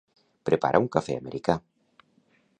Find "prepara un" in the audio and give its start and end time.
0.49-0.89